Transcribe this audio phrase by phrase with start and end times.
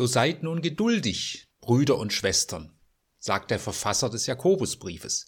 [0.00, 2.72] So seid nun geduldig, Brüder und Schwestern,
[3.18, 5.26] sagt der Verfasser des Jakobusbriefes.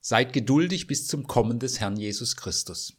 [0.00, 2.94] Seid geduldig bis zum Kommen des Herrn Jesus Christus.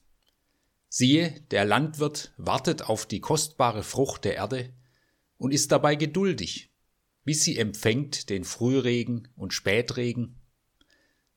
[0.87, 4.71] Siehe, der Landwirt wartet auf die kostbare Frucht der Erde
[5.37, 6.71] und ist dabei geduldig,
[7.25, 10.39] bis sie empfängt den Frühregen und Spätregen.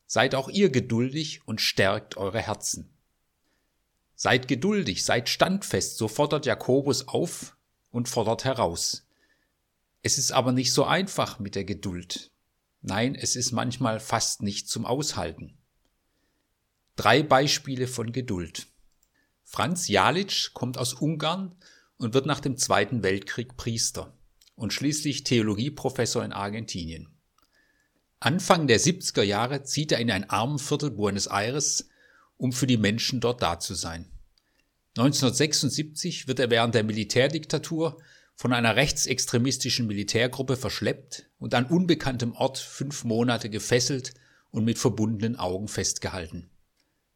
[0.07, 2.95] Seid auch ihr geduldig und stärkt eure Herzen.
[4.15, 7.57] Seid geduldig, seid standfest, so fordert Jakobus auf
[7.91, 9.06] und fordert heraus.
[10.07, 12.31] Es ist aber nicht so einfach mit der Geduld.
[12.81, 15.59] Nein, es ist manchmal fast nicht zum Aushalten.
[16.95, 18.69] Drei Beispiele von Geduld.
[19.43, 21.57] Franz Jalic kommt aus Ungarn
[21.97, 24.17] und wird nach dem Zweiten Weltkrieg Priester
[24.55, 27.09] und schließlich Theologieprofessor in Argentinien.
[28.21, 31.89] Anfang der 70er Jahre zieht er in ein Armenviertel Buenos Aires,
[32.37, 34.09] um für die Menschen dort da zu sein.
[34.99, 38.01] 1976 wird er während der Militärdiktatur
[38.37, 44.13] von einer rechtsextremistischen Militärgruppe verschleppt und an unbekanntem Ort fünf Monate gefesselt
[44.51, 46.51] und mit verbundenen Augen festgehalten.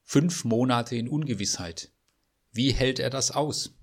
[0.03, 1.93] Fünf Monate in Ungewissheit.
[2.53, 3.77] Wie hält er das aus?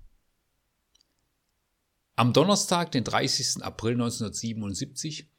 [2.16, 3.62] Am Donnerstag, den 30.
[3.62, 5.30] April 1977,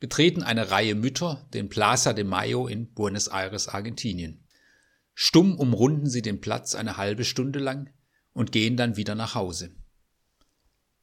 [0.00, 4.44] betreten eine Reihe Mütter den Plaza de Mayo in Buenos Aires, Argentinien.
[5.14, 7.90] Stumm umrunden sie den Platz eine halbe Stunde lang
[8.32, 9.70] und gehen dann wieder nach Hause.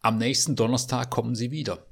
[0.02, 1.88] Am nächsten Donnerstag kommen sie wieder.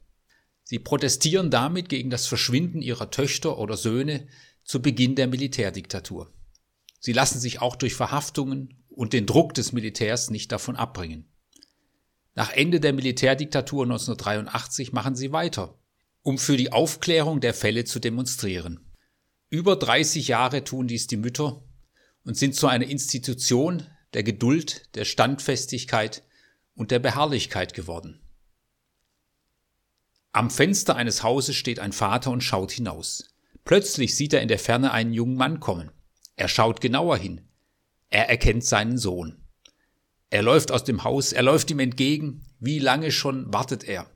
[0.63, 4.27] Sie protestieren damit gegen das Verschwinden ihrer Töchter oder Söhne
[4.63, 6.31] zu Beginn der Militärdiktatur.
[6.99, 11.25] Sie lassen sich auch durch Verhaftungen und den Druck des Militärs nicht davon abbringen.
[12.35, 15.77] Nach Ende der Militärdiktatur 1983 machen sie weiter,
[16.21, 18.79] um für die Aufklärung der Fälle zu demonstrieren.
[19.49, 21.63] Über 30 Jahre tun dies die Mütter
[22.23, 26.23] und sind zu einer Institution der Geduld, der Standfestigkeit
[26.79, 28.21] und der Beharrlichkeit geworden.
[30.31, 33.35] Am Fenster eines Hauses steht ein Vater und schaut hinaus.
[33.65, 35.91] Plötzlich sieht er in der Ferne einen jungen Mann kommen.
[36.37, 37.41] Er schaut genauer hin.
[38.09, 39.43] Er erkennt seinen Sohn.
[40.29, 42.45] Er läuft aus dem Haus, er läuft ihm entgegen.
[42.61, 44.09] Wie lange schon wartet er?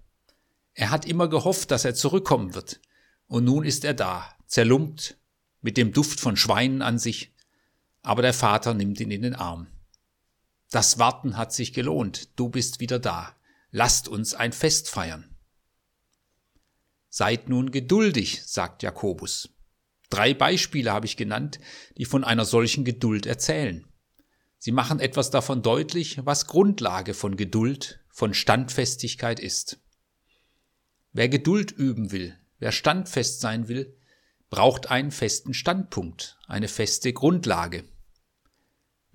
[0.73, 2.79] Er hat immer gehofft, dass er zurückkommen wird.
[3.27, 5.17] Und nun ist er da, zerlumpt,
[5.61, 7.33] mit dem Duft von Schweinen an sich.
[8.03, 9.67] Aber der Vater nimmt ihn in den Arm.
[10.73, 13.35] Das Warten hat sich gelohnt, du bist wieder da.
[13.69, 15.35] Lasst uns ein Fest feiern.
[17.09, 19.49] Seid nun geduldig, sagt Jakobus.
[20.09, 21.59] Drei Beispiele habe ich genannt,
[21.99, 23.85] die von einer solchen Geduld erzählen.
[24.57, 29.77] Sie machen etwas davon deutlich, was Grundlage von Geduld, von Standfestigkeit ist.
[31.11, 33.95] Wer Geduld üben will, wer standfest sein will,
[34.49, 37.83] braucht einen festen Standpunkt, eine feste Grundlage.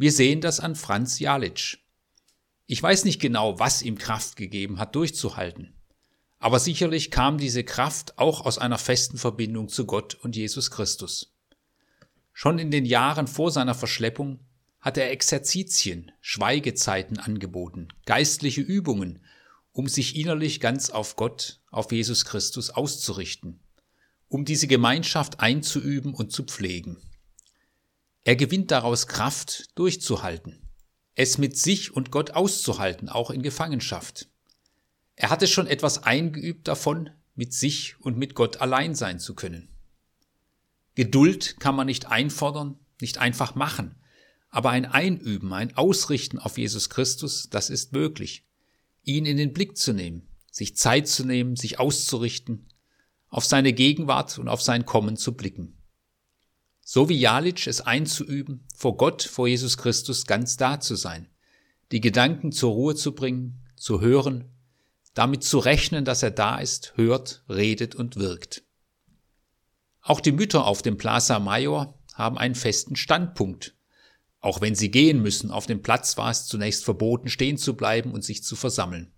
[0.01, 1.79] Wir sehen das an Franz Jalic.
[2.67, 5.75] Ich weiß nicht genau, was ihm Kraft gegeben hat, durchzuhalten.
[6.39, 11.35] Aber sicherlich kam diese Kraft auch aus einer festen Verbindung zu Gott und Jesus Christus.
[12.33, 14.39] Schon in den Jahren vor seiner Verschleppung
[14.79, 19.19] hat er Exerzitien, Schweigezeiten angeboten, geistliche Übungen,
[19.73, 23.59] um sich innerlich ganz auf Gott, auf Jesus Christus auszurichten,
[24.29, 26.99] um diese Gemeinschaft einzuüben und zu pflegen.
[28.29, 30.59] Er gewinnt daraus Kraft, durchzuhalten,
[31.15, 34.29] es mit sich und Gott auszuhalten, auch in Gefangenschaft.
[35.17, 39.71] Er hatte schon etwas eingeübt davon, mit sich und mit Gott allein sein zu können.
[40.95, 43.95] Geduld kann man nicht einfordern, nicht einfach machen,
[44.51, 48.45] aber ein Einüben, ein Ausrichten auf Jesus Christus, das ist möglich.
[49.05, 52.67] Ihn in den Blick zu nehmen, sich Zeit zu nehmen, sich auszurichten,
[53.31, 55.78] auf seine Gegenwart und auf sein Kommen zu blicken
[56.91, 61.29] so wie Jalic es einzuüben, vor Gott, vor Jesus Christus ganz da zu sein,
[61.93, 64.47] die Gedanken zur Ruhe zu bringen, zu hören,
[65.13, 68.63] damit zu rechnen, dass er da ist, hört, redet und wirkt.
[70.01, 73.77] Auch die Mütter auf dem Plaza Mayor haben einen festen Standpunkt.
[74.41, 78.13] Auch wenn sie gehen müssen, auf dem Platz war es zunächst verboten, stehen zu bleiben
[78.13, 79.13] und sich zu versammeln.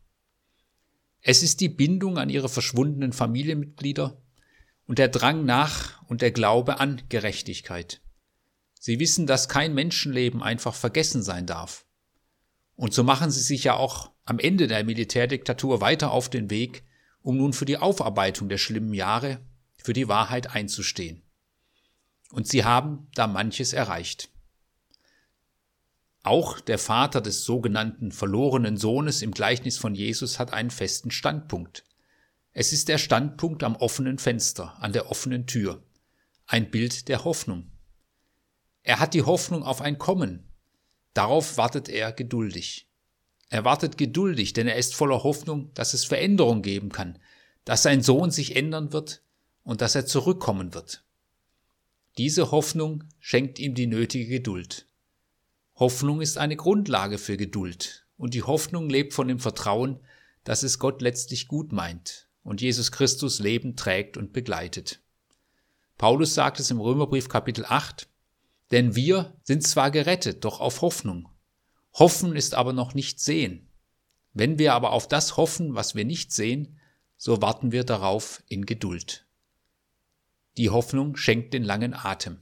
[1.21, 4.21] Es ist die Bindung an ihre verschwundenen Familienmitglieder,
[4.91, 8.01] und der Drang nach und der Glaube an Gerechtigkeit.
[8.81, 11.87] Sie wissen, dass kein Menschenleben einfach vergessen sein darf.
[12.75, 16.83] Und so machen sie sich ja auch am Ende der Militärdiktatur weiter auf den Weg,
[17.23, 19.39] um nun für die Aufarbeitung der schlimmen Jahre,
[19.77, 21.23] für die Wahrheit einzustehen.
[22.33, 24.29] Und sie haben da manches erreicht.
[26.25, 31.85] Auch der Vater des sogenannten verlorenen Sohnes im Gleichnis von Jesus hat einen festen Standpunkt.
[32.61, 35.83] Es ist der Standpunkt am offenen Fenster, an der offenen Tür.
[36.47, 37.71] Ein Bild der Hoffnung.
[38.83, 40.45] Er hat die Hoffnung auf ein Kommen.
[41.15, 42.87] Darauf wartet er geduldig.
[43.49, 47.19] Er wartet geduldig, denn er ist voller Hoffnung, dass es Veränderung geben kann,
[47.65, 49.23] dass sein Sohn sich ändern wird
[49.65, 51.03] und dass er zurückkommen wird.
[52.19, 54.87] Diese Hoffnung schenkt ihm die nötige Geduld.
[55.77, 59.99] Hoffnung ist eine Grundlage für Geduld, und die Hoffnung lebt von dem Vertrauen,
[60.45, 65.01] dass es Gott letztlich gut meint und Jesus Christus Leben trägt und begleitet.
[65.99, 68.09] Paulus sagt es im Römerbrief Kapitel 8,
[68.71, 71.29] denn wir sind zwar gerettet, doch auf Hoffnung.
[71.93, 73.69] Hoffen ist aber noch nicht sehen.
[74.33, 76.79] Wenn wir aber auf das hoffen, was wir nicht sehen,
[77.17, 79.27] so warten wir darauf in Geduld.
[80.57, 82.39] Die Hoffnung schenkt den langen Atem.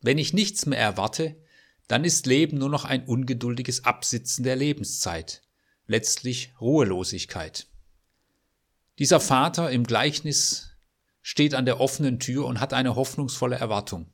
[0.00, 1.36] Wenn ich nichts mehr erwarte,
[1.86, 5.42] dann ist Leben nur noch ein ungeduldiges Absitzen der Lebenszeit,
[5.86, 7.68] letztlich Ruhelosigkeit.
[8.98, 10.70] Dieser Vater im Gleichnis
[11.22, 14.12] steht an der offenen Tür und hat eine hoffnungsvolle Erwartung,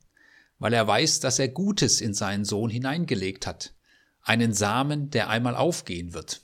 [0.57, 3.73] weil er weiß, dass er Gutes in seinen Sohn hineingelegt hat,
[4.21, 6.41] einen Samen, der einmal aufgehen wird.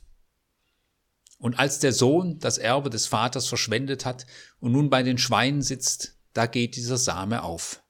[1.38, 4.26] Und als der Sohn das Erbe des Vaters verschwendet hat
[4.60, 7.84] und nun bei den Schweinen sitzt, da geht dieser Same auf.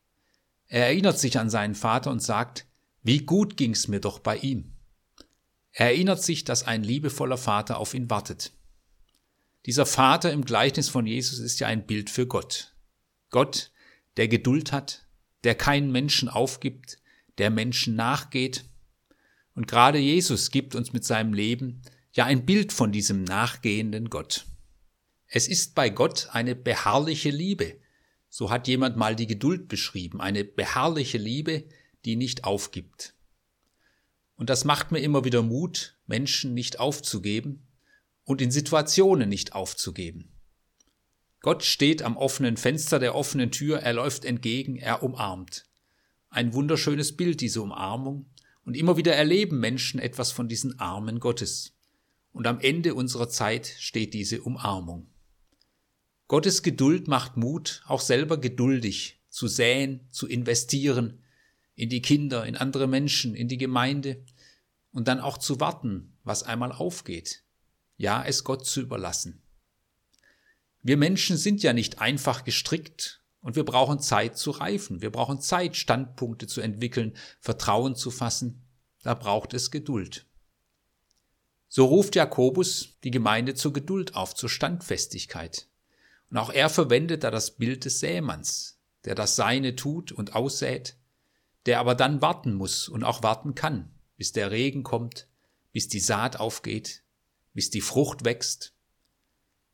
[0.68, 2.66] Er erinnert sich an seinen Vater und sagt,
[3.02, 4.74] wie gut ging's mir doch bei ihm.
[5.72, 8.52] Er erinnert sich, dass ein liebevoller Vater auf ihn wartet.
[9.66, 12.76] Dieser Vater im Gleichnis von Jesus ist ja ein Bild für Gott.
[13.32, 13.72] Gott,
[14.16, 15.08] der Geduld hat,
[15.44, 17.00] der keinen Menschen aufgibt,
[17.40, 18.66] der Menschen nachgeht.
[19.56, 21.82] Und gerade Jesus gibt uns mit seinem Leben
[22.14, 24.46] ja ein Bild von diesem nachgehenden Gott.
[25.28, 27.80] Es ist bei Gott eine beharrliche Liebe.
[28.30, 31.66] So hat jemand mal die Geduld beschrieben, eine beharrliche Liebe,
[32.06, 33.16] die nicht aufgibt.
[34.36, 37.65] Und das macht mir immer wieder Mut, Menschen nicht aufzugeben
[38.26, 40.32] und in Situationen nicht aufzugeben.
[41.40, 45.66] Gott steht am offenen Fenster der offenen Tür, er läuft entgegen, er umarmt.
[46.30, 48.30] Ein wunderschönes Bild, diese Umarmung,
[48.66, 51.78] und immer wieder erleben Menschen etwas von diesen Armen Gottes.
[52.32, 55.08] Und am Ende unserer Zeit steht diese Umarmung.
[56.28, 61.22] Gottes Geduld macht Mut, auch selber geduldig zu säen, zu investieren,
[61.76, 64.26] in die Kinder, in andere Menschen, in die Gemeinde
[64.92, 67.45] und dann auch zu warten, was einmal aufgeht.
[67.98, 69.42] Ja, es Gott zu überlassen.
[70.82, 75.02] Wir Menschen sind ja nicht einfach gestrickt und wir brauchen Zeit zu reifen.
[75.02, 78.64] Wir brauchen Zeit, Standpunkte zu entwickeln, Vertrauen zu fassen.
[79.02, 80.26] Da braucht es Geduld.
[81.68, 85.68] So ruft Jakobus die Gemeinde zur Geduld auf, zur Standfestigkeit.
[86.30, 90.98] Und auch er verwendet da das Bild des Sämanns, der das Seine tut und aussät,
[91.66, 95.28] der aber dann warten muss und auch warten kann, bis der Regen kommt,
[95.72, 97.04] bis die Saat aufgeht,
[97.56, 98.74] bis die Frucht wächst.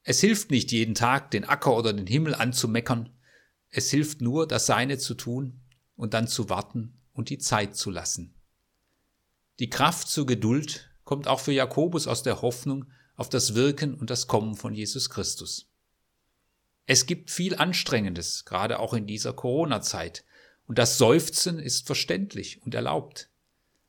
[0.03, 3.09] Es hilft nicht jeden Tag, den Acker oder den Himmel anzumeckern,
[3.69, 5.59] es hilft nur, das Seine zu tun
[5.95, 8.33] und dann zu warten und die Zeit zu lassen.
[9.59, 12.85] Die Kraft zur Geduld kommt auch für Jakobus aus der Hoffnung
[13.15, 15.69] auf das Wirken und das Kommen von Jesus Christus.
[16.85, 20.25] Es gibt viel Anstrengendes, gerade auch in dieser Corona-Zeit,
[20.65, 23.29] und das Seufzen ist verständlich und erlaubt.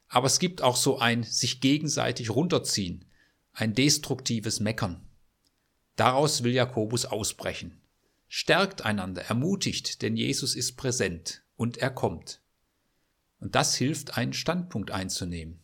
[0.09, 3.05] Aber es gibt auch so ein sich gegenseitig runterziehen,
[3.53, 5.07] ein destruktives Meckern.
[5.97, 7.81] Daraus will Jakobus ausbrechen.
[8.29, 12.41] Stärkt einander, ermutigt, denn Jesus ist präsent und er kommt.
[13.39, 15.61] Und das hilft, einen Standpunkt einzunehmen.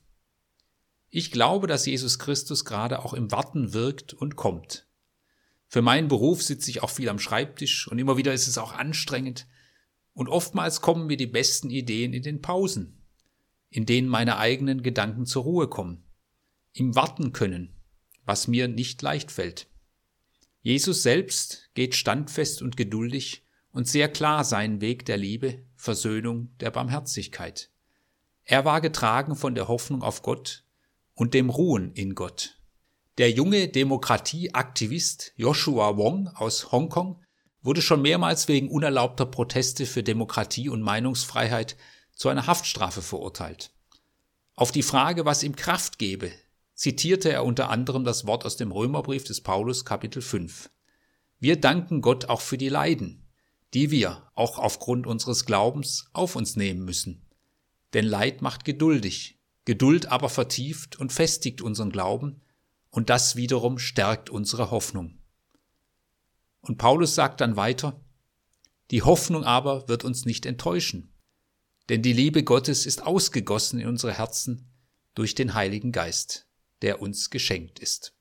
[1.08, 4.86] Ich glaube, dass Jesus Christus gerade auch im Warten wirkt und kommt.
[5.66, 8.72] Für meinen Beruf sitze ich auch viel am Schreibtisch und immer wieder ist es auch
[8.72, 9.46] anstrengend,
[10.12, 13.00] und oftmals kommen mir die besten Ideen in den Pausen,
[13.70, 16.02] in denen meine eigenen Gedanken zur Ruhe kommen,
[16.72, 17.77] im Warten können,
[18.28, 19.66] was mir nicht leicht fällt.
[20.60, 23.42] Jesus selbst geht standfest und geduldig
[23.72, 27.70] und sehr klar seinen Weg der Liebe, Versöhnung, der Barmherzigkeit.
[28.44, 30.64] Er war getragen von der Hoffnung auf Gott
[31.14, 32.58] und dem Ruhen in Gott.
[33.16, 37.22] Der junge Demokratieaktivist Joshua Wong aus Hongkong
[37.62, 41.76] wurde schon mehrmals wegen unerlaubter Proteste für Demokratie und Meinungsfreiheit
[42.14, 43.70] zu einer Haftstrafe verurteilt.
[44.54, 46.30] Auf die Frage, was ihm Kraft gebe,
[46.78, 50.70] zitierte er unter anderem das Wort aus dem Römerbrief des Paulus Kapitel 5.
[51.40, 53.26] Wir danken Gott auch für die Leiden,
[53.74, 57.26] die wir, auch aufgrund unseres Glaubens, auf uns nehmen müssen.
[57.94, 62.42] Denn Leid macht geduldig, Geduld aber vertieft und festigt unseren Glauben,
[62.90, 65.18] und das wiederum stärkt unsere Hoffnung.
[66.60, 68.00] Und Paulus sagt dann weiter,
[68.92, 71.12] die Hoffnung aber wird uns nicht enttäuschen,
[71.88, 74.70] denn die Liebe Gottes ist ausgegossen in unsere Herzen
[75.14, 76.47] durch den Heiligen Geist,
[76.82, 78.14] der uns geschenkt ist.